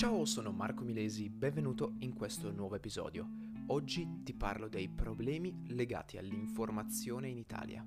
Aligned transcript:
Ciao, 0.00 0.24
sono 0.24 0.50
Marco 0.50 0.82
Milesi, 0.82 1.28
benvenuto 1.28 1.96
in 1.98 2.14
questo 2.14 2.50
nuovo 2.50 2.74
episodio. 2.74 3.28
Oggi 3.66 4.22
ti 4.22 4.32
parlo 4.32 4.66
dei 4.66 4.88
problemi 4.88 5.54
legati 5.74 6.16
all'informazione 6.16 7.28
in 7.28 7.36
Italia. 7.36 7.84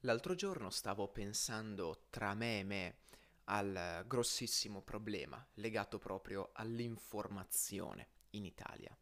L'altro 0.00 0.34
giorno 0.34 0.68
stavo 0.70 1.12
pensando 1.12 2.06
tra 2.10 2.34
me 2.34 2.58
e 2.58 2.64
me 2.64 2.96
al 3.44 4.02
grossissimo 4.04 4.82
problema 4.82 5.46
legato 5.54 6.00
proprio 6.00 6.50
all'informazione 6.54 8.08
in 8.30 8.44
Italia. 8.44 8.98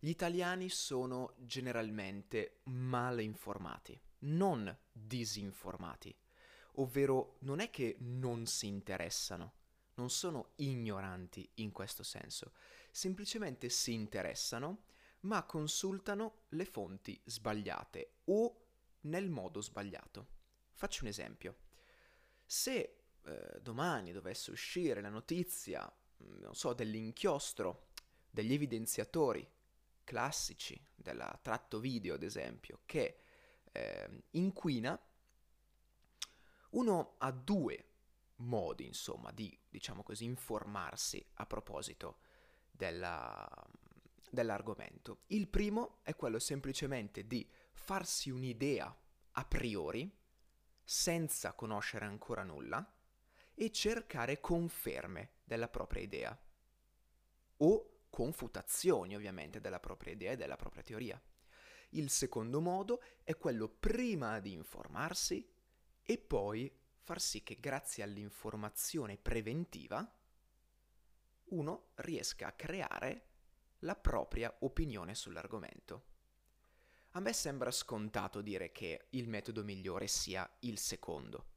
Gli 0.00 0.08
italiani 0.08 0.68
sono 0.68 1.34
generalmente 1.36 2.62
male 2.64 3.22
informati, 3.22 3.96
non 4.22 4.76
disinformati 4.90 6.12
ovvero 6.76 7.36
non 7.40 7.60
è 7.60 7.70
che 7.70 7.96
non 8.00 8.46
si 8.46 8.66
interessano, 8.66 9.52
non 9.94 10.10
sono 10.10 10.52
ignoranti 10.56 11.48
in 11.54 11.70
questo 11.70 12.02
senso, 12.02 12.52
semplicemente 12.90 13.68
si 13.68 13.92
interessano 13.92 14.84
ma 15.20 15.44
consultano 15.44 16.44
le 16.50 16.64
fonti 16.64 17.20
sbagliate 17.24 18.16
o 18.24 18.66
nel 19.02 19.30
modo 19.30 19.60
sbagliato. 19.60 20.28
Faccio 20.72 21.04
un 21.04 21.08
esempio. 21.08 21.56
Se 22.44 23.04
eh, 23.24 23.60
domani 23.60 24.12
dovesse 24.12 24.50
uscire 24.50 25.00
la 25.00 25.08
notizia, 25.08 25.90
mm, 26.22 26.40
non 26.40 26.54
so, 26.54 26.72
dell'inchiostro, 26.74 27.88
degli 28.30 28.52
evidenziatori 28.52 29.48
classici 30.04 30.78
della 30.94 31.38
tratto 31.40 31.80
video, 31.80 32.14
ad 32.14 32.22
esempio, 32.22 32.80
che 32.84 33.20
eh, 33.72 34.24
inquina 34.32 35.00
uno 36.74 37.14
ha 37.18 37.30
due 37.30 37.88
modi, 38.36 38.86
insomma, 38.86 39.30
di, 39.32 39.56
diciamo 39.68 40.02
così, 40.02 40.24
informarsi 40.24 41.24
a 41.34 41.46
proposito 41.46 42.18
della, 42.70 43.48
dell'argomento. 44.30 45.22
Il 45.28 45.48
primo 45.48 45.98
è 46.02 46.14
quello 46.14 46.38
semplicemente 46.38 47.26
di 47.26 47.48
farsi 47.72 48.30
un'idea 48.30 48.94
a 49.32 49.44
priori, 49.44 50.10
senza 50.82 51.52
conoscere 51.54 52.04
ancora 52.04 52.42
nulla, 52.42 52.86
e 53.56 53.70
cercare 53.70 54.40
conferme 54.40 55.34
della 55.44 55.68
propria 55.68 56.02
idea. 56.02 56.38
O 57.58 57.88
confutazioni, 58.10 59.14
ovviamente, 59.14 59.60
della 59.60 59.80
propria 59.80 60.12
idea 60.12 60.32
e 60.32 60.36
della 60.36 60.56
propria 60.56 60.82
teoria. 60.82 61.20
Il 61.90 62.10
secondo 62.10 62.60
modo 62.60 63.00
è 63.22 63.36
quello 63.36 63.68
prima 63.68 64.40
di 64.40 64.52
informarsi 64.52 65.53
e 66.04 66.18
poi 66.18 66.70
far 66.98 67.20
sì 67.20 67.42
che 67.42 67.58
grazie 67.58 68.02
all'informazione 68.02 69.16
preventiva 69.16 70.06
uno 71.46 71.90
riesca 71.96 72.46
a 72.48 72.52
creare 72.52 73.28
la 73.80 73.96
propria 73.96 74.54
opinione 74.60 75.14
sull'argomento. 75.14 76.12
A 77.10 77.20
me 77.20 77.32
sembra 77.32 77.70
scontato 77.70 78.40
dire 78.40 78.72
che 78.72 79.06
il 79.10 79.28
metodo 79.28 79.62
migliore 79.62 80.06
sia 80.06 80.48
il 80.60 80.78
secondo, 80.78 81.52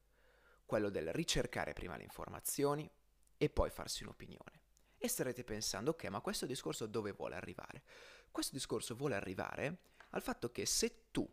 quello 0.65 0.89
del 0.89 1.11
ricercare 1.11 1.73
prima 1.73 1.97
le 1.97 2.03
informazioni 2.03 2.89
e 3.37 3.49
poi 3.49 3.69
farsi 3.69 4.03
un'opinione. 4.03 4.61
E 4.97 5.07
starete 5.07 5.43
pensando, 5.43 5.91
ok, 5.91 6.05
ma 6.05 6.21
questo 6.21 6.45
discorso 6.45 6.85
dove 6.85 7.11
vuole 7.11 7.35
arrivare? 7.35 7.83
Questo 8.31 8.55
discorso 8.55 8.95
vuole 8.95 9.15
arrivare 9.15 9.79
al 10.09 10.21
fatto 10.21 10.51
che 10.51 10.65
se 10.65 11.09
tu 11.11 11.27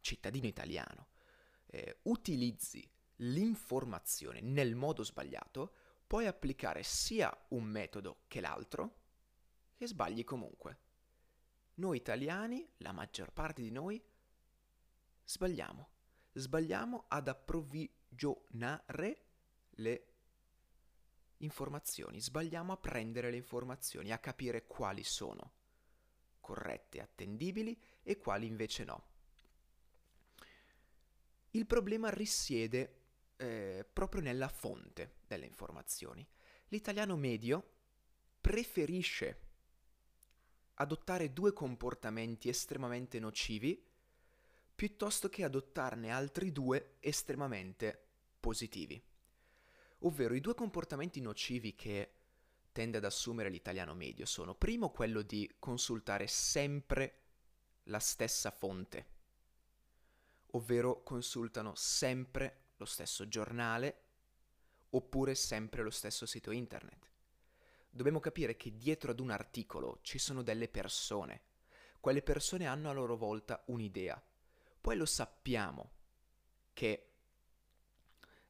cittadino 0.00 0.46
italiano, 0.46 1.08
eh, 1.66 1.98
utilizzi 2.02 2.88
l'informazione 3.16 4.40
nel 4.40 4.74
modo 4.74 5.02
sbagliato, 5.02 5.74
puoi 6.06 6.26
applicare 6.26 6.82
sia 6.82 7.36
un 7.48 7.64
metodo 7.64 8.22
che 8.28 8.40
l'altro 8.40 9.00
e 9.76 9.86
sbagli 9.86 10.24
comunque. 10.24 10.78
Noi 11.74 11.96
italiani, 11.98 12.68
la 12.78 12.92
maggior 12.92 13.32
parte 13.32 13.62
di 13.62 13.70
noi, 13.70 14.02
sbagliamo. 15.24 15.88
Sbagliamo 16.32 17.04
ad 17.08 17.28
approvvigionare 17.28 19.24
le 19.70 20.12
informazioni, 21.38 22.20
sbagliamo 22.20 22.72
a 22.72 22.76
prendere 22.76 23.30
le 23.30 23.36
informazioni, 23.36 24.12
a 24.12 24.18
capire 24.18 24.66
quali 24.66 25.04
sono 25.04 25.52
corrette, 26.40 27.00
attendibili 27.00 27.80
e 28.02 28.16
quali 28.16 28.46
invece 28.46 28.84
no. 28.84 29.04
Il 31.52 31.66
problema 31.66 32.10
risiede 32.10 32.98
eh, 33.36 33.86
proprio 33.90 34.20
nella 34.20 34.48
fonte 34.48 35.18
delle 35.26 35.46
informazioni. 35.46 36.26
L'italiano 36.68 37.16
medio 37.16 37.76
preferisce 38.40 39.46
adottare 40.74 41.32
due 41.32 41.52
comportamenti 41.52 42.48
estremamente 42.48 43.18
nocivi 43.18 43.84
piuttosto 44.74 45.28
che 45.28 45.42
adottarne 45.42 46.10
altri 46.10 46.52
due 46.52 46.96
estremamente 47.00 48.06
positivi. 48.38 49.02
Ovvero 50.00 50.34
i 50.34 50.40
due 50.40 50.54
comportamenti 50.54 51.20
nocivi 51.20 51.74
che 51.74 52.12
tende 52.70 52.98
ad 52.98 53.04
assumere 53.04 53.48
l'italiano 53.48 53.94
medio 53.94 54.24
sono 54.24 54.54
primo 54.54 54.90
quello 54.90 55.22
di 55.22 55.50
consultare 55.58 56.28
sempre 56.28 57.22
la 57.84 57.98
stessa 57.98 58.50
fonte 58.50 59.16
ovvero 60.52 61.02
consultano 61.02 61.74
sempre 61.74 62.66
lo 62.76 62.84
stesso 62.84 63.28
giornale 63.28 64.02
oppure 64.90 65.34
sempre 65.34 65.82
lo 65.82 65.90
stesso 65.90 66.26
sito 66.26 66.50
internet. 66.50 67.10
Dobbiamo 67.90 68.20
capire 68.20 68.56
che 68.56 68.76
dietro 68.76 69.10
ad 69.10 69.20
un 69.20 69.30
articolo 69.30 69.98
ci 70.02 70.18
sono 70.18 70.42
delle 70.42 70.68
persone. 70.68 71.42
Quelle 72.00 72.22
persone 72.22 72.66
hanno 72.66 72.90
a 72.90 72.92
loro 72.92 73.16
volta 73.16 73.62
un'idea. 73.66 74.22
Poi 74.80 74.96
lo 74.96 75.06
sappiamo 75.06 75.90
che 76.72 77.10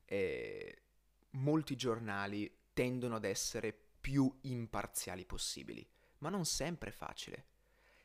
eh, 0.05 0.83
molti 1.31 1.77
giornali 1.77 2.67
tendono 2.73 3.17
ad 3.17 3.25
essere 3.25 3.73
più 3.73 4.39
imparziali 4.43 5.25
possibili, 5.25 5.87
ma 6.19 6.29
non 6.29 6.45
sempre 6.45 6.91
è 6.91 6.93
facile. 6.93 7.47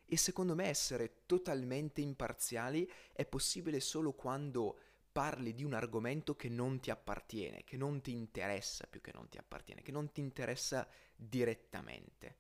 E 0.06 0.18
secondo 0.18 0.56
me 0.56 0.68
essere 0.68 1.24
totalmente 1.26 2.02
imparziali 2.02 2.90
è 3.14 3.26
possibile 3.26 3.80
solo 3.80 4.14
quando 4.14 4.78
parli 5.12 5.54
di 5.54 5.64
un 5.64 5.74
argomento 5.74 6.36
che 6.36 6.50
non 6.50 6.80
ti 6.80 6.90
appartiene, 6.90 7.64
che 7.64 7.78
non 7.78 8.02
ti 8.02 8.12
interessa 8.14 8.88
più 8.88 9.00
che 9.00 9.12
non 9.14 9.30
ti 9.30 9.38
appartiene, 9.38 9.82
che 9.82 9.92
non 9.92 10.12
ti 10.12 10.20
interessa 10.20 10.88
direttamente. 11.16 12.38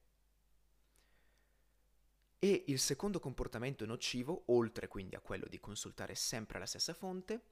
E 2.39 2.65
il 2.67 2.79
secondo 2.79 3.19
comportamento 3.19 3.85
nocivo, 3.85 4.43
oltre 4.47 4.87
quindi 4.87 5.15
a 5.15 5.21
quello 5.21 5.45
di 5.47 5.59
consultare 5.59 6.15
sempre 6.15 6.59
la 6.59 6.65
stessa 6.65 6.93
fonte, 6.93 7.43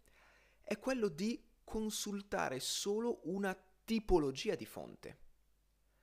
è 0.62 0.78
quello 0.80 1.08
di 1.08 1.42
consultare 1.64 2.60
solo 2.60 3.22
una 3.24 3.56
tipologia 3.86 4.56
di 4.56 4.66
fonte. 4.66 5.18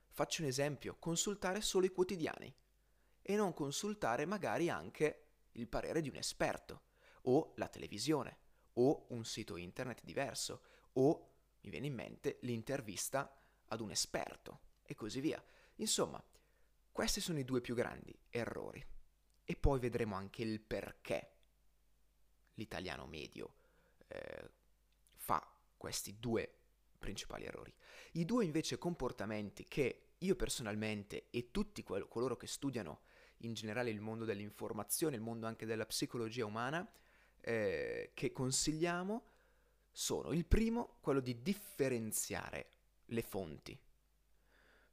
Faccio 0.09 0.41
un 0.41 0.47
esempio, 0.47 0.95
consultare 0.97 1.61
solo 1.61 1.85
i 1.85 1.91
quotidiani 1.91 2.51
e 3.29 3.35
non 3.35 3.53
consultare 3.53 4.25
magari 4.25 4.71
anche 4.71 5.25
il 5.51 5.67
parere 5.67 6.01
di 6.01 6.09
un 6.09 6.15
esperto, 6.15 6.81
o 7.25 7.53
la 7.57 7.67
televisione, 7.67 8.37
o 8.73 9.05
un 9.09 9.23
sito 9.23 9.55
internet 9.55 10.01
diverso, 10.03 10.63
o, 10.93 11.33
mi 11.61 11.69
viene 11.69 11.85
in 11.85 11.93
mente, 11.93 12.39
l'intervista 12.41 13.39
ad 13.67 13.81
un 13.81 13.91
esperto, 13.91 14.61
e 14.81 14.95
così 14.95 15.19
via. 15.19 15.39
Insomma, 15.75 16.19
questi 16.91 17.21
sono 17.21 17.37
i 17.37 17.45
due 17.45 17.61
più 17.61 17.75
grandi 17.75 18.19
errori. 18.29 18.83
E 19.43 19.55
poi 19.55 19.79
vedremo 19.79 20.15
anche 20.15 20.41
il 20.41 20.59
perché 20.59 21.33
l'italiano 22.55 23.05
medio 23.05 23.53
eh, 24.07 24.51
fa 25.17 25.55
questi 25.77 26.17
due 26.19 26.51
principali 26.97 27.45
errori. 27.45 27.71
I 28.13 28.25
due 28.25 28.43
invece 28.43 28.79
comportamenti 28.79 29.65
che 29.65 30.13
io 30.17 30.35
personalmente 30.35 31.29
e 31.29 31.51
tutti 31.51 31.83
coloro 31.83 32.35
che 32.35 32.47
studiano 32.47 33.01
in 33.39 33.53
generale 33.53 33.89
il 33.89 34.01
mondo 34.01 34.25
dell'informazione, 34.25 35.15
il 35.15 35.21
mondo 35.21 35.47
anche 35.47 35.65
della 35.65 35.85
psicologia 35.85 36.45
umana, 36.45 36.87
eh, 37.41 38.11
che 38.13 38.31
consigliamo 38.31 39.23
sono 39.91 40.31
il 40.31 40.45
primo, 40.45 40.97
quello 41.01 41.19
di 41.19 41.41
differenziare 41.41 42.69
le 43.05 43.21
fonti, 43.21 43.77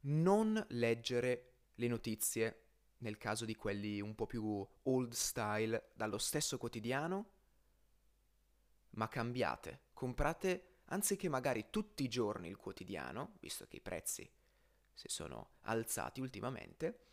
non 0.01 0.63
leggere 0.69 1.53
le 1.75 1.87
notizie, 1.87 2.61
nel 2.99 3.17
caso 3.17 3.45
di 3.45 3.55
quelli 3.55 4.01
un 4.01 4.15
po' 4.15 4.25
più 4.25 4.65
old 4.83 5.11
style, 5.13 5.91
dallo 5.93 6.17
stesso 6.17 6.57
quotidiano, 6.57 7.29
ma 8.91 9.07
cambiate, 9.07 9.81
comprate 9.93 10.77
anziché 10.85 11.29
magari 11.29 11.67
tutti 11.69 12.03
i 12.03 12.09
giorni 12.09 12.47
il 12.47 12.57
quotidiano, 12.57 13.35
visto 13.39 13.67
che 13.67 13.77
i 13.77 13.81
prezzi 13.81 14.27
si 14.93 15.07
sono 15.09 15.51
alzati 15.61 16.21
ultimamente, 16.21 17.06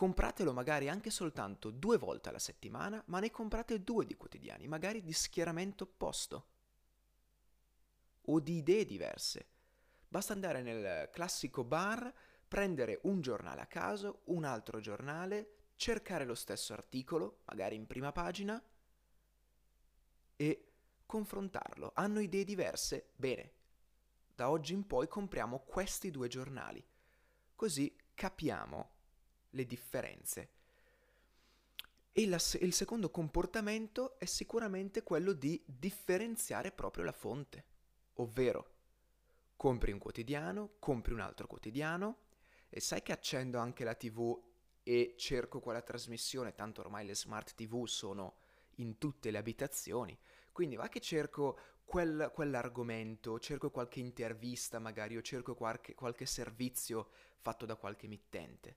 Compratelo 0.00 0.54
magari 0.54 0.88
anche 0.88 1.10
soltanto 1.10 1.68
due 1.68 1.98
volte 1.98 2.30
alla 2.30 2.38
settimana, 2.38 3.02
ma 3.08 3.20
ne 3.20 3.30
comprate 3.30 3.84
due 3.84 4.06
di 4.06 4.16
quotidiani, 4.16 4.66
magari 4.66 5.02
di 5.02 5.12
schieramento 5.12 5.84
opposto. 5.84 6.46
o 8.22 8.40
di 8.40 8.56
idee 8.56 8.86
diverse. 8.86 9.48
Basta 10.08 10.32
andare 10.32 10.62
nel 10.62 11.10
classico 11.10 11.64
bar, 11.64 12.10
prendere 12.48 13.00
un 13.02 13.20
giornale 13.20 13.60
a 13.60 13.66
caso, 13.66 14.22
un 14.28 14.44
altro 14.44 14.80
giornale, 14.80 15.72
cercare 15.74 16.24
lo 16.24 16.34
stesso 16.34 16.72
articolo, 16.72 17.42
magari 17.44 17.74
in 17.74 17.86
prima 17.86 18.10
pagina, 18.10 18.58
e 20.34 20.72
confrontarlo. 21.04 21.92
Hanno 21.94 22.20
idee 22.20 22.44
diverse? 22.44 23.10
Bene, 23.16 23.52
da 24.34 24.48
oggi 24.48 24.72
in 24.72 24.86
poi 24.86 25.08
compriamo 25.08 25.58
questi 25.58 26.10
due 26.10 26.28
giornali, 26.28 26.82
così 27.54 27.94
capiamo 28.14 28.98
le 29.50 29.66
differenze. 29.66 30.50
E 32.12 32.26
la, 32.26 32.38
il 32.60 32.72
secondo 32.72 33.10
comportamento 33.10 34.18
è 34.18 34.24
sicuramente 34.24 35.02
quello 35.02 35.32
di 35.32 35.62
differenziare 35.64 36.72
proprio 36.72 37.04
la 37.04 37.12
fonte, 37.12 37.64
ovvero 38.14 38.78
compri 39.56 39.92
un 39.92 39.98
quotidiano, 39.98 40.76
compri 40.78 41.12
un 41.12 41.20
altro 41.20 41.46
quotidiano 41.46 42.18
e 42.68 42.80
sai 42.80 43.02
che 43.02 43.12
accendo 43.12 43.58
anche 43.58 43.84
la 43.84 43.94
tv 43.94 44.38
e 44.82 45.14
cerco 45.18 45.60
quella 45.60 45.82
trasmissione, 45.82 46.54
tanto 46.54 46.80
ormai 46.80 47.06
le 47.06 47.14
smart 47.14 47.54
tv 47.54 47.84
sono 47.86 48.36
in 48.76 48.98
tutte 48.98 49.30
le 49.30 49.38
abitazioni, 49.38 50.18
quindi 50.52 50.76
va 50.76 50.88
che 50.88 51.00
cerco 51.00 51.58
quel, 51.84 52.30
quell'argomento, 52.32 53.38
cerco 53.38 53.70
qualche 53.70 54.00
intervista 54.00 54.78
magari 54.78 55.16
o 55.16 55.22
cerco 55.22 55.54
qualche, 55.54 55.94
qualche 55.94 56.24
servizio 56.24 57.10
fatto 57.40 57.66
da 57.66 57.76
qualche 57.76 58.06
emittente, 58.06 58.76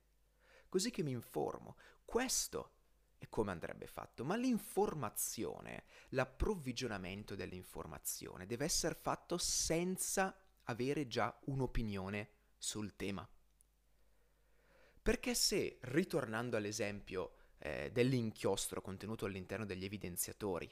così 0.73 0.89
che 0.89 1.03
mi 1.03 1.11
informo. 1.11 1.75
Questo 2.03 2.71
è 3.19 3.29
come 3.29 3.51
andrebbe 3.51 3.85
fatto, 3.85 4.25
ma 4.25 4.35
l'informazione, 4.35 5.83
l'approvvigionamento 6.09 7.35
dell'informazione 7.35 8.47
deve 8.47 8.65
essere 8.65 8.95
fatto 8.95 9.37
senza 9.37 10.35
avere 10.63 11.05
già 11.05 11.31
un'opinione 11.45 12.29
sul 12.57 12.95
tema. 12.95 13.29
Perché 14.99 15.35
se, 15.35 15.77
ritornando 15.81 16.57
all'esempio 16.57 17.35
eh, 17.59 17.91
dell'inchiostro 17.91 18.81
contenuto 18.81 19.25
all'interno 19.25 19.65
degli 19.65 19.85
evidenziatori, 19.85 20.67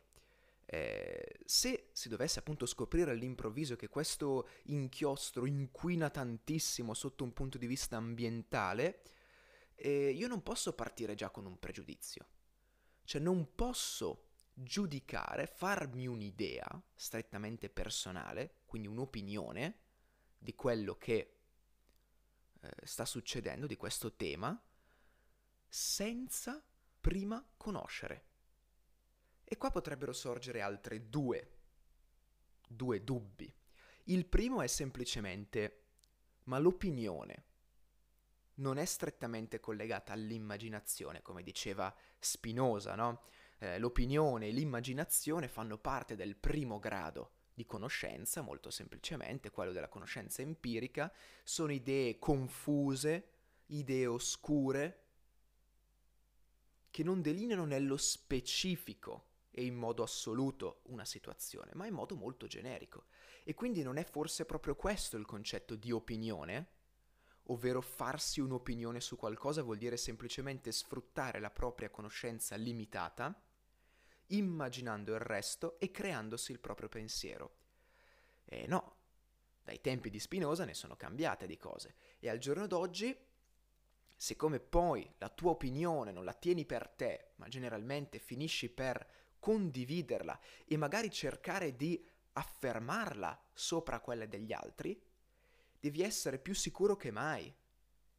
eh, 0.65 1.39
se 1.45 1.89
si 1.91 2.09
dovesse 2.09 2.39
appunto 2.39 2.65
scoprire 2.65 3.11
all'improvviso 3.11 3.75
che 3.75 3.87
questo 3.87 4.47
inchiostro 4.63 5.45
inquina 5.45 6.09
tantissimo 6.09 6.95
sotto 6.95 7.23
un 7.23 7.33
punto 7.33 7.59
di 7.59 7.67
vista 7.67 7.97
ambientale, 7.97 9.03
eh, 9.81 10.11
io 10.11 10.27
non 10.27 10.43
posso 10.43 10.73
partire 10.73 11.15
già 11.15 11.29
con 11.29 11.45
un 11.45 11.59
pregiudizio. 11.59 12.27
Cioè 13.03 13.21
non 13.21 13.55
posso 13.55 14.29
giudicare, 14.53 15.47
farmi 15.47 16.07
un'idea 16.07 16.67
strettamente 16.93 17.69
personale, 17.69 18.59
quindi 18.65 18.87
un'opinione 18.87 19.79
di 20.37 20.53
quello 20.55 20.95
che 20.97 21.37
eh, 22.61 22.69
sta 22.83 23.05
succedendo, 23.05 23.65
di 23.65 23.75
questo 23.75 24.15
tema, 24.15 24.59
senza 25.67 26.63
prima 26.99 27.43
conoscere. 27.57 28.25
E 29.43 29.57
qua 29.57 29.71
potrebbero 29.71 30.13
sorgere 30.13 30.61
altre 30.61 31.09
due, 31.09 31.57
due 32.67 33.03
dubbi. 33.03 33.53
Il 34.05 34.25
primo 34.25 34.61
è 34.61 34.67
semplicemente, 34.67 35.83
ma 36.43 36.57
l'opinione 36.59 37.45
non 38.61 38.77
è 38.77 38.85
strettamente 38.85 39.59
collegata 39.59 40.13
all'immaginazione, 40.13 41.21
come 41.21 41.43
diceva 41.43 41.93
Spinoza, 42.17 42.95
no? 42.95 43.23
Eh, 43.59 43.77
l'opinione 43.77 44.47
e 44.47 44.51
l'immaginazione 44.51 45.47
fanno 45.47 45.77
parte 45.77 46.15
del 46.15 46.35
primo 46.35 46.79
grado 46.79 47.31
di 47.53 47.65
conoscenza, 47.65 48.41
molto 48.41 48.69
semplicemente, 48.69 49.51
quello 49.51 49.71
della 49.71 49.89
conoscenza 49.89 50.41
empirica, 50.41 51.11
sono 51.43 51.71
idee 51.71 52.17
confuse, 52.17 53.29
idee 53.67 54.05
oscure, 54.07 54.97
che 56.89 57.03
non 57.03 57.21
delineano 57.21 57.65
nello 57.65 57.97
specifico 57.97 59.27
e 59.51 59.63
in 59.63 59.75
modo 59.75 60.03
assoluto 60.03 60.81
una 60.85 61.05
situazione, 61.05 61.71
ma 61.73 61.85
in 61.85 61.93
modo 61.93 62.15
molto 62.15 62.47
generico. 62.47 63.05
E 63.43 63.53
quindi 63.53 63.81
non 63.81 63.97
è 63.97 64.03
forse 64.03 64.45
proprio 64.45 64.75
questo 64.75 65.17
il 65.17 65.25
concetto 65.25 65.75
di 65.75 65.91
opinione? 65.91 66.79
Ovvero 67.51 67.81
farsi 67.81 68.39
un'opinione 68.39 69.01
su 69.01 69.17
qualcosa 69.17 69.61
vuol 69.61 69.77
dire 69.77 69.97
semplicemente 69.97 70.71
sfruttare 70.71 71.39
la 71.39 71.49
propria 71.49 71.89
conoscenza 71.89 72.55
limitata, 72.55 73.37
immaginando 74.27 75.13
il 75.13 75.19
resto 75.19 75.77
e 75.79 75.91
creandosi 75.91 76.53
il 76.53 76.59
proprio 76.59 76.87
pensiero. 76.87 77.57
E 78.45 78.67
no, 78.67 78.95
dai 79.63 79.81
tempi 79.81 80.09
di 80.09 80.19
Spinoza 80.19 80.63
ne 80.63 80.73
sono 80.73 80.95
cambiate 80.95 81.45
di 81.45 81.57
cose 81.57 81.95
e 82.19 82.29
al 82.29 82.37
giorno 82.37 82.67
d'oggi 82.67 83.15
siccome 84.15 84.59
poi 84.59 85.11
la 85.17 85.29
tua 85.29 85.51
opinione 85.51 86.11
non 86.11 86.23
la 86.23 86.33
tieni 86.33 86.65
per 86.65 86.87
te, 86.87 87.31
ma 87.37 87.47
generalmente 87.47 88.19
finisci 88.19 88.69
per 88.69 89.05
condividerla 89.39 90.39
e 90.65 90.77
magari 90.77 91.09
cercare 91.09 91.75
di 91.75 92.07
affermarla 92.33 93.47
sopra 93.51 93.99
quelle 93.99 94.27
degli 94.27 94.53
altri, 94.53 95.01
devi 95.81 96.03
essere 96.03 96.37
più 96.37 96.53
sicuro 96.53 96.95
che 96.95 97.09
mai 97.09 97.53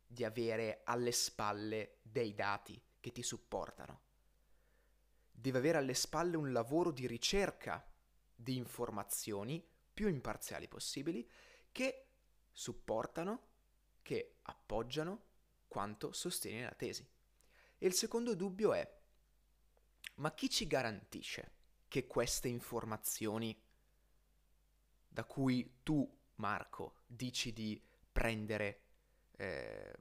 di 0.05 0.25
avere 0.25 0.83
alle 0.85 1.13
spalle 1.13 2.01
dei 2.03 2.35
dati 2.35 2.83
che 2.99 3.13
ti 3.13 3.23
supportano. 3.23 4.01
Devi 5.31 5.57
avere 5.57 5.79
alle 5.79 5.95
spalle 5.95 6.37
un 6.37 6.53
lavoro 6.53 6.91
di 6.91 7.07
ricerca 7.07 7.89
di 8.35 8.57
informazioni 8.57 9.65
più 9.95 10.09
imparziali 10.09 10.67
possibili 10.67 11.27
che 11.71 12.09
supportano, 12.51 13.51
che 14.03 14.39
appoggiano 14.43 15.27
quanto 15.69 16.13
sostiene 16.13 16.65
la 16.65 16.75
tesi. 16.75 17.09
E 17.79 17.87
il 17.87 17.95
secondo 17.95 18.35
dubbio 18.35 18.75
è 18.75 19.01
ma 20.17 20.35
chi 20.35 20.51
ci 20.51 20.67
garantisce 20.67 21.53
che 21.87 22.07
queste 22.07 22.49
informazioni 22.49 23.57
da 25.09 25.25
cui 25.25 25.79
tu, 25.83 26.11
Marco, 26.37 27.02
dici 27.15 27.53
di 27.53 27.81
prendere, 28.11 28.81
eh, 29.37 29.93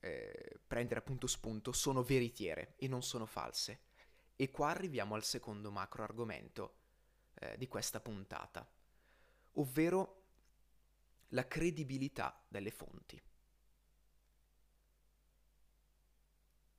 eh, 0.00 0.60
prendere 0.66 1.00
appunto 1.00 1.26
spunto 1.26 1.72
sono 1.72 2.02
veritiere 2.02 2.74
e 2.76 2.88
non 2.88 3.02
sono 3.02 3.26
false? 3.26 3.88
E 4.36 4.50
qua 4.50 4.70
arriviamo 4.70 5.14
al 5.14 5.24
secondo 5.24 5.70
macro 5.70 6.02
argomento 6.02 6.74
eh, 7.34 7.56
di 7.56 7.68
questa 7.68 8.00
puntata, 8.00 8.68
ovvero 9.52 10.24
la 11.28 11.46
credibilità 11.46 12.42
delle 12.48 12.70
fonti. 12.70 13.20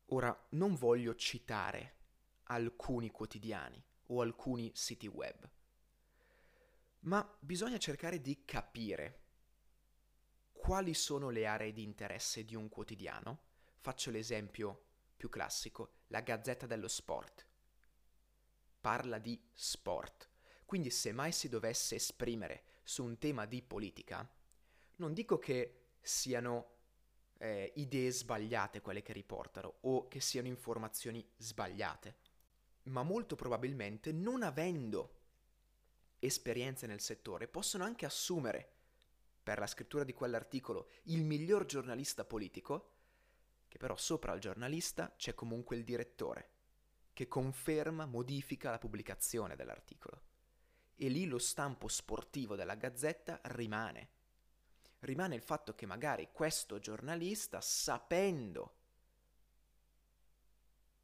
Ora, 0.07 0.47
non 0.51 0.75
voglio 0.75 1.15
citare 1.15 1.95
alcuni 2.43 3.11
quotidiani 3.11 3.81
o 4.07 4.21
alcuni 4.21 4.71
siti 4.75 5.07
web. 5.07 5.49
Ma 7.01 7.37
bisogna 7.39 7.77
cercare 7.77 8.19
di 8.19 8.43
capire 8.43 9.20
quali 10.61 10.93
sono 10.93 11.29
le 11.29 11.47
aree 11.47 11.73
di 11.73 11.81
interesse 11.81 12.45
di 12.45 12.55
un 12.55 12.69
quotidiano. 12.69 13.39
Faccio 13.79 14.11
l'esempio 14.11 14.83
più 15.17 15.27
classico, 15.27 15.93
la 16.07 16.21
Gazzetta 16.21 16.67
dello 16.67 16.87
Sport. 16.87 17.47
Parla 18.79 19.17
di 19.17 19.41
sport. 19.51 20.29
Quindi 20.65 20.91
se 20.91 21.11
mai 21.11 21.31
si 21.31 21.49
dovesse 21.49 21.95
esprimere 21.95 22.63
su 22.83 23.03
un 23.03 23.17
tema 23.17 23.47
di 23.47 23.63
politica, 23.63 24.25
non 24.97 25.13
dico 25.13 25.39
che 25.39 25.93
siano 25.99 26.75
eh, 27.39 27.73
idee 27.75 28.11
sbagliate 28.11 28.81
quelle 28.81 29.01
che 29.01 29.13
riportano 29.13 29.77
o 29.81 30.07
che 30.07 30.21
siano 30.21 30.47
informazioni 30.47 31.27
sbagliate 31.37 32.29
ma 32.83 33.03
molto 33.03 33.35
probabilmente 33.35 34.11
non 34.11 34.41
avendo 34.41 35.19
esperienze 36.19 36.87
nel 36.87 37.01
settore 37.01 37.47
possono 37.47 37.83
anche 37.83 38.05
assumere 38.05 38.73
per 39.41 39.59
la 39.59 39.67
scrittura 39.67 40.03
di 40.03 40.13
quell'articolo 40.13 40.89
il 41.03 41.23
miglior 41.23 41.65
giornalista 41.65 42.23
politico, 42.25 42.95
che 43.67 43.77
però 43.77 43.95
sopra 43.95 44.31
al 44.31 44.39
giornalista 44.39 45.13
c'è 45.17 45.33
comunque 45.33 45.75
il 45.75 45.83
direttore, 45.83 46.49
che 47.13 47.27
conferma, 47.27 48.05
modifica 48.05 48.69
la 48.69 48.79
pubblicazione 48.79 49.55
dell'articolo. 49.55 50.21
E 50.95 51.09
lì 51.09 51.25
lo 51.25 51.39
stampo 51.39 51.87
sportivo 51.87 52.55
della 52.55 52.75
gazzetta 52.75 53.39
rimane. 53.45 54.09
Rimane 54.99 55.35
il 55.35 55.41
fatto 55.41 55.73
che 55.73 55.87
magari 55.87 56.29
questo 56.31 56.77
giornalista, 56.77 57.59
sapendo 57.59 58.75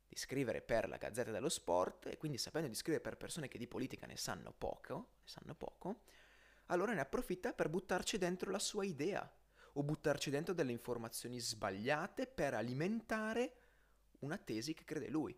di 0.08 0.16
scrivere 0.16 0.62
per 0.62 0.88
la 0.88 0.98
Gazzetta 0.98 1.32
dello 1.32 1.50
Sport 1.50 2.08
e 2.08 2.18
quindi 2.18 2.38
sapendo 2.38 2.70
di 2.70 2.76
scrivere 2.76 3.04
per 3.04 3.18
persone 3.18 3.48
che 3.48 3.58
di 3.58 3.68
politica 3.68 4.06
ne 4.06 4.18
sanno 4.18 4.54
poco, 4.56 4.96
ne 5.22 5.28
sanno 5.28 5.56
poco, 5.56 6.02
allora 6.68 6.94
ne 6.94 7.02
approfitta 7.02 7.54
per 7.54 7.70
buttarci 7.70 8.18
dentro 8.18 8.52
la 8.52 8.60
sua 8.60 8.86
idea 8.86 9.30
o 9.74 9.84
buttarci 9.84 10.30
dentro 10.30 10.54
delle 10.54 10.72
informazioni 10.72 11.40
sbagliate 11.40 12.26
per 12.28 12.54
alimentare 12.54 13.54
una 14.20 14.38
tesi 14.38 14.74
che 14.74 14.84
crede 14.84 15.10
lui. 15.10 15.38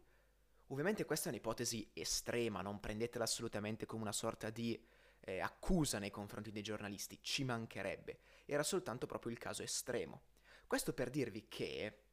Ovviamente 0.68 1.04
questa 1.04 1.28
è 1.28 1.32
un'ipotesi 1.32 1.90
estrema, 1.94 2.62
non 2.62 2.80
prendetela 2.80 3.24
assolutamente 3.24 3.86
come 3.86 4.04
una 4.04 4.12
sorta 4.12 4.50
di 4.50 4.82
eh, 5.22 5.40
accusa 5.40 6.00
nei 6.00 6.12
confronti 6.12 6.52
dei 6.52 6.62
giornalisti, 6.62 7.20
ci 7.22 7.44
mancherebbe, 7.44 8.20
era 8.46 8.64
soltanto 8.64 9.06
proprio 9.06 9.32
il 9.32 9.40
caso 9.40 9.64
estremo. 9.64 10.22
Questo 10.68 10.94
per 10.94 11.10
dirvi 11.10 11.48
che 11.48 12.04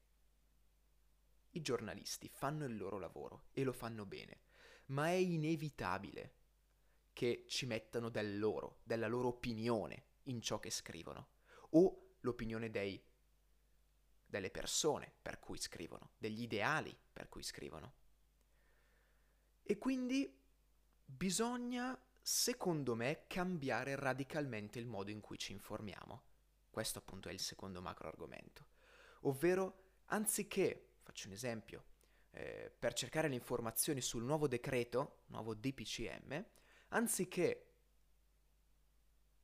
i 1.51 1.61
giornalisti 1.61 2.29
fanno 2.29 2.65
il 2.65 2.77
loro 2.77 2.99
lavoro 2.99 3.45
e 3.53 3.63
lo 3.63 3.73
fanno 3.73 4.07
bene, 4.07 4.41
ma 4.87 5.09
è 5.09 5.13
inevitabile 5.13 6.33
che 7.17 7.47
ci 7.49 7.65
mettano 7.65 8.11
del 8.11 8.39
loro, 8.39 8.81
della 8.83 9.07
loro 9.07 9.29
opinione 9.29 10.05
in 10.25 10.43
ciò 10.43 10.61
che 10.61 10.69
scrivono, 10.69 11.29
o 11.71 12.17
l'opinione 12.21 12.69
dei, 12.69 13.03
delle 14.27 14.51
persone 14.51 15.11
per 15.23 15.39
cui 15.39 15.57
scrivono, 15.57 16.11
degli 16.19 16.43
ideali 16.43 16.95
per 17.11 17.31
cui 17.31 17.43
scrivono. 17.43 17.95
E 19.63 19.79
quindi 19.79 20.31
bisogna, 21.07 21.99
secondo 22.21 22.95
me, 22.95 23.25
cambiare 23.29 23.97
radicalmente 23.97 24.79
il 24.79 24.85
modo 24.85 25.11
in 25.11 25.23
cui 25.23 25.39
ci 25.39 25.53
informiamo. 25.53 26.23
Questo 26.69 26.99
appunto 26.99 27.31
è 27.31 27.33
il 27.33 27.41
secondo 27.41 27.81
macro 27.81 28.09
argomento. 28.09 28.67
Ovvero, 29.21 29.95
anziché, 30.09 30.97
faccio 31.03 31.29
un 31.29 31.33
esempio, 31.33 31.85
eh, 32.33 32.71
per 32.79 32.93
cercare 32.93 33.29
le 33.29 33.37
informazioni 33.37 34.03
sul 34.03 34.23
nuovo 34.23 34.47
decreto, 34.47 35.23
nuovo 35.29 35.55
DPCM, 35.55 36.45
anziché 36.89 37.63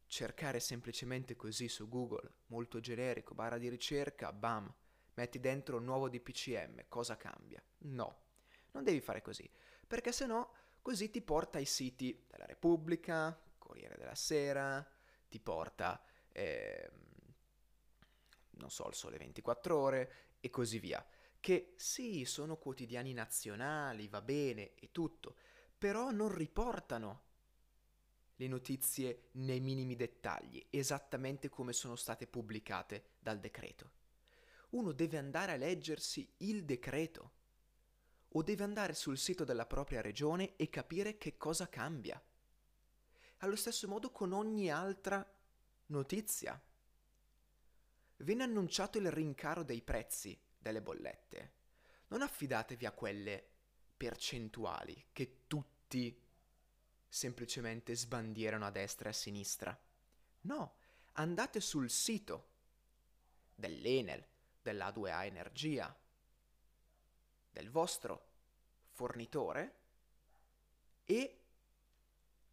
cercare 0.06 0.60
semplicemente 0.60 1.36
così 1.36 1.68
su 1.68 1.88
Google, 1.88 2.30
molto 2.46 2.80
generico, 2.80 3.34
barra 3.34 3.58
di 3.58 3.68
ricerca, 3.68 4.32
bam, 4.32 4.72
metti 5.14 5.40
dentro 5.40 5.78
nuovo 5.78 6.08
DPCM, 6.08 6.84
cosa 6.88 7.16
cambia? 7.16 7.62
No, 7.78 8.24
non 8.72 8.84
devi 8.84 9.00
fare 9.00 9.22
così, 9.22 9.48
perché 9.86 10.12
se 10.12 10.26
no 10.26 10.52
così 10.82 11.10
ti 11.10 11.22
porta 11.22 11.58
ai 11.58 11.64
siti 11.64 12.26
della 12.28 12.44
Repubblica, 12.44 13.40
Corriere 13.56 13.96
della 13.96 14.14
Sera, 14.14 14.86
ti 15.28 15.40
porta... 15.40 16.02
Eh, 16.30 16.90
non 18.62 18.70
so, 18.70 18.88
il 18.88 18.94
Sole 18.94 19.16
24 19.16 19.76
ore 19.76 20.12
e 20.40 20.50
così 20.50 20.78
via. 20.78 21.04
Che 21.40 21.74
sì, 21.76 22.24
sono 22.24 22.56
quotidiani 22.56 23.12
nazionali, 23.12 24.08
va 24.08 24.20
bene 24.20 24.74
e 24.74 24.90
tutto, 24.92 25.36
però 25.76 26.10
non 26.10 26.32
riportano 26.32 27.30
le 28.36 28.48
notizie 28.48 29.28
nei 29.32 29.60
minimi 29.60 29.94
dettagli, 29.94 30.64
esattamente 30.70 31.48
come 31.48 31.72
sono 31.72 31.96
state 31.96 32.26
pubblicate 32.26 33.12
dal 33.18 33.38
decreto. 33.38 33.90
Uno 34.70 34.92
deve 34.92 35.18
andare 35.18 35.52
a 35.52 35.56
leggersi 35.56 36.28
il 36.38 36.64
decreto 36.64 37.32
o 38.28 38.42
deve 38.42 38.64
andare 38.64 38.94
sul 38.94 39.18
sito 39.18 39.44
della 39.44 39.66
propria 39.66 40.00
regione 40.00 40.56
e 40.56 40.70
capire 40.70 41.18
che 41.18 41.36
cosa 41.36 41.68
cambia. 41.68 42.20
Allo 43.38 43.56
stesso 43.56 43.88
modo 43.88 44.10
con 44.10 44.32
ogni 44.32 44.70
altra 44.70 45.26
notizia 45.86 46.60
viene 48.18 48.42
annunciato 48.44 48.98
il 48.98 49.10
rincaro 49.10 49.62
dei 49.62 49.82
prezzi 49.82 50.38
delle 50.56 50.80
bollette, 50.80 51.52
non 52.08 52.22
affidatevi 52.22 52.86
a 52.86 52.92
quelle 52.92 53.46
percentuali 53.96 55.06
che 55.12 55.42
tutti 55.46 56.21
semplicemente 57.12 57.94
sbandierano 57.94 58.64
a 58.64 58.70
destra 58.70 59.08
e 59.08 59.10
a 59.10 59.14
sinistra. 59.14 59.78
No, 60.42 60.76
andate 61.12 61.60
sul 61.60 61.90
sito 61.90 62.48
dell'Enel, 63.54 64.26
dell'A2A 64.62 65.26
Energia, 65.26 65.94
del 67.50 67.68
vostro 67.70 68.28
fornitore 68.92 69.80
e 71.04 71.40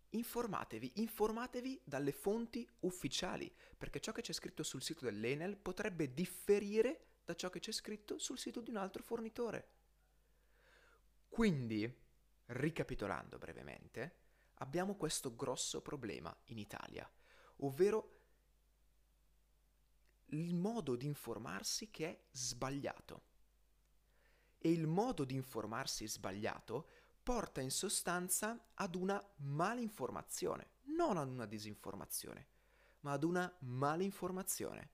informatevi, 0.09 0.91
informatevi 0.95 1.79
dalle 1.85 2.11
fonti 2.11 2.69
ufficiali, 2.81 3.49
perché 3.77 4.01
ciò 4.01 4.11
che 4.11 4.21
c'è 4.21 4.33
scritto 4.33 4.63
sul 4.63 4.83
sito 4.83 5.05
dell'Enel 5.05 5.55
potrebbe 5.55 6.13
differire 6.13 7.05
da 7.23 7.33
ciò 7.33 7.49
che 7.49 7.61
c'è 7.61 7.71
scritto 7.71 8.17
sul 8.17 8.37
sito 8.37 8.59
di 8.59 8.71
un 8.71 8.75
altro 8.75 9.03
fornitore. 9.03 9.67
Quindi, 11.29 11.89
ricapitolando 12.47 13.37
brevemente, 13.37 14.27
abbiamo 14.59 14.95
questo 14.95 15.35
grosso 15.35 15.81
problema 15.81 16.35
in 16.45 16.57
Italia, 16.57 17.09
ovvero 17.57 18.17
il 20.27 20.53
modo 20.53 20.95
di 20.95 21.05
informarsi 21.05 21.89
che 21.89 22.07
è 22.07 22.19
sbagliato. 22.31 23.23
E 24.57 24.71
il 24.71 24.87
modo 24.87 25.23
di 25.23 25.35
informarsi 25.35 26.07
sbagliato 26.07 26.89
porta 27.23 27.61
in 27.61 27.71
sostanza 27.71 28.71
ad 28.73 28.95
una 28.95 29.23
malinformazione, 29.37 30.71
non 30.97 31.17
ad 31.17 31.29
una 31.29 31.45
disinformazione, 31.45 32.47
ma 33.01 33.13
ad 33.13 33.23
una 33.23 33.53
malinformazione. 33.59 34.89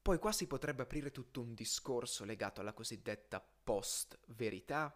Poi 0.00 0.18
qua 0.18 0.32
si 0.32 0.46
potrebbe 0.46 0.82
aprire 0.82 1.10
tutto 1.10 1.40
un 1.40 1.54
discorso 1.54 2.24
legato 2.24 2.60
alla 2.60 2.74
cosiddetta 2.74 3.40
post-verità, 3.40 4.94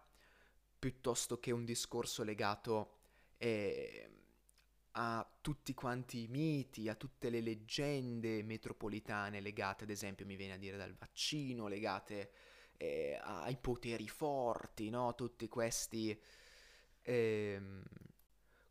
piuttosto 0.79 1.39
che 1.39 1.51
un 1.51 1.65
discorso 1.65 2.23
legato 2.23 2.93
eh, 3.37 4.09
a 4.91 5.29
tutti 5.41 5.73
quanti 5.73 6.23
i 6.23 6.27
miti, 6.27 6.89
a 6.89 6.95
tutte 6.95 7.29
le 7.29 7.41
leggende 7.41 8.41
metropolitane 8.43 9.41
legate, 9.41 9.83
ad 9.83 9.89
esempio, 9.89 10.25
mi 10.25 10.35
viene 10.35 10.53
a 10.53 10.57
dire 10.57 10.77
dal 10.77 10.95
vaccino, 10.95 11.67
legate 11.67 12.31
eh, 12.77 13.19
ai 13.21 13.57
poteri 13.57 14.07
forti, 14.07 14.89
no? 14.89 15.13
Tutti 15.15 15.47
questi 15.47 16.19
eh, 17.01 17.61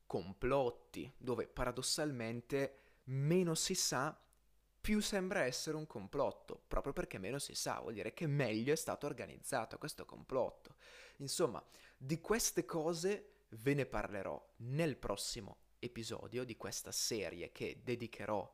complotti, 0.07 1.13
dove 1.17 1.47
paradossalmente 1.47 2.81
meno 3.05 3.55
si 3.55 3.75
sa, 3.75 4.19
più 4.89 5.01
sembra 5.01 5.43
essere 5.43 5.77
un 5.77 5.87
complotto, 5.87 6.63
proprio 6.67 6.95
perché 6.95 7.19
meno 7.19 7.39
si 7.39 7.55
sa, 7.55 7.79
vuol 7.81 7.93
dire 7.93 8.15
che 8.15 8.27
meglio 8.27 8.73
è 8.73 8.77
stato 8.77 9.05
organizzato 9.05 9.77
questo 9.77 10.07
complotto. 10.07 10.77
Insomma, 11.19 11.63
di 11.95 12.23
queste 12.23 12.65
cose 12.65 13.33
ve 13.51 13.75
ne 13.75 13.85
parlerò 13.85 14.43
nel 14.61 14.97
prossimo 14.97 15.59
episodio 15.79 16.43
di 16.43 16.57
questa 16.57 16.91
serie 16.91 17.53
che 17.53 17.83
dedicherò 17.85 18.51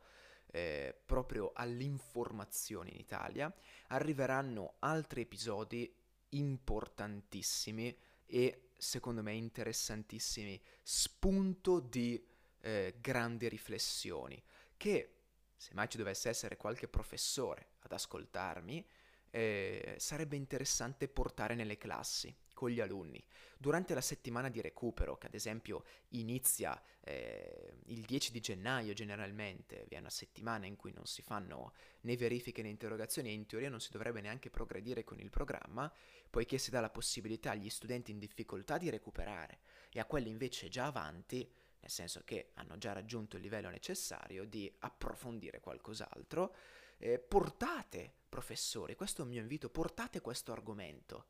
eh, 0.47 1.00
proprio 1.07 1.53
all'informazione 1.55 2.91
in 2.91 2.99
Italia. 2.99 3.55
Arriveranno 3.91 4.75
altri 4.81 5.21
episodi 5.21 5.88
importantissimi 6.31 7.97
e 8.26 8.71
secondo 8.76 9.23
me 9.23 9.35
interessantissimi, 9.35 10.61
spunto 10.83 11.79
di 11.79 12.21
eh, 12.61 12.97
grandi 13.00 13.49
riflessioni 13.49 14.43
che 14.76 15.13
se 15.56 15.75
mai 15.75 15.88
ci 15.88 15.96
dovesse 15.96 16.28
essere 16.28 16.56
qualche 16.56 16.88
professore 16.88 17.68
ad 17.80 17.92
ascoltarmi, 17.92 18.87
eh, 19.30 19.96
sarebbe 19.99 20.37
interessante 20.37 21.08
portare 21.08 21.56
nelle 21.56 21.76
classi 21.76 22.32
con 22.54 22.70
gli 22.70 22.80
alunni. 22.80 23.23
Durante 23.58 23.92
la 23.92 24.00
settimana 24.00 24.49
di 24.49 24.61
recupero, 24.61 25.18
che 25.18 25.26
ad 25.26 25.34
esempio 25.34 25.84
inizia 26.11 26.80
eh, 27.00 27.78
il 27.87 28.02
10 28.02 28.30
di 28.30 28.40
gennaio 28.40 28.92
generalmente, 28.92 29.87
vi 29.88 29.96
è 29.96 29.99
una 29.99 30.11
settimana 30.11 30.66
in 30.66 30.76
cui 30.76 30.92
non 30.92 31.06
si 31.06 31.20
fanno 31.20 31.73
né 32.02 32.16
verifiche 32.16 32.62
né 32.62 32.68
interrogazioni 32.68 33.28
e 33.28 33.32
in 33.32 33.46
teoria 33.46 33.70
non 33.70 33.80
si 33.80 33.90
dovrebbe 33.90 34.20
neanche 34.20 34.50
progredire 34.50 35.02
con 35.02 35.18
il 35.18 35.30
programma, 35.30 35.92
poiché 36.30 36.56
si 36.56 36.70
dà 36.70 36.80
la 36.80 36.90
possibilità 36.90 37.50
agli 37.50 37.70
studenti 37.70 38.12
in 38.12 38.18
difficoltà 38.18 38.78
di 38.78 38.88
recuperare 38.88 39.58
e 39.90 39.99
a 39.99 40.04
quelli 40.04 40.28
invece 40.28 40.68
già 40.68 40.87
avanti 40.87 41.50
nel 41.85 41.93
senso 41.93 42.23
che 42.25 42.53
hanno 42.55 42.79
già 42.79 42.95
raggiunto 42.95 43.37
il 43.37 43.43
livello 43.43 43.69
necessario 43.69 44.47
di 44.47 44.75
approfondire 44.79 45.61
qualcos'altro, 45.61 46.57
eh, 46.97 47.19
portate, 47.19 48.11
professori, 48.26 48.95
questo 48.95 49.21
è 49.21 49.25
un 49.25 49.31
mio 49.31 49.43
invito, 49.43 49.69
portate 49.69 50.23
questo 50.23 50.53
argomento 50.53 51.26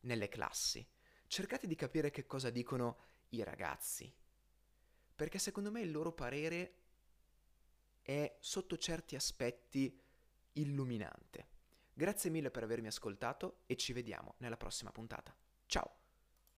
nelle 0.00 0.28
classi. 0.28 0.86
Cercate 1.26 1.66
di 1.66 1.74
capire 1.74 2.10
che 2.10 2.26
cosa 2.26 2.50
dicono 2.50 2.98
i 3.30 3.42
ragazzi, 3.42 4.14
perché 5.14 5.38
secondo 5.38 5.70
me 5.70 5.80
il 5.80 5.90
loro 5.90 6.12
parere 6.12 6.74
è 8.02 8.36
sotto 8.40 8.76
certi 8.76 9.16
aspetti 9.16 9.98
illuminante. 10.52 11.48
Grazie 11.94 12.28
mille 12.28 12.50
per 12.50 12.64
avermi 12.64 12.88
ascoltato 12.88 13.62
e 13.64 13.76
ci 13.76 13.94
vediamo 13.94 14.34
nella 14.38 14.58
prossima 14.58 14.92
puntata. 14.92 15.34
Ciao! 15.64 16.01